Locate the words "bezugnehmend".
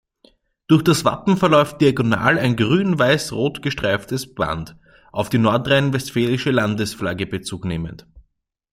7.27-8.07